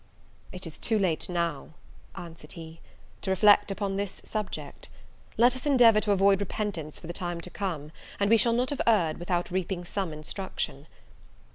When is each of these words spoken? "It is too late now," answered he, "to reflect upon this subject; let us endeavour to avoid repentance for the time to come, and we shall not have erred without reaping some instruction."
"It 0.51 0.65
is 0.65 0.79
too 0.79 0.97
late 0.97 1.29
now," 1.29 1.75
answered 2.15 2.53
he, 2.53 2.79
"to 3.21 3.29
reflect 3.29 3.69
upon 3.69 3.97
this 3.97 4.19
subject; 4.25 4.89
let 5.37 5.55
us 5.55 5.67
endeavour 5.67 5.99
to 6.01 6.11
avoid 6.11 6.39
repentance 6.41 6.99
for 6.99 7.05
the 7.05 7.13
time 7.13 7.39
to 7.41 7.51
come, 7.51 7.91
and 8.19 8.27
we 8.27 8.37
shall 8.37 8.53
not 8.53 8.71
have 8.71 8.81
erred 8.87 9.19
without 9.19 9.51
reaping 9.51 9.85
some 9.85 10.11
instruction." 10.11 10.87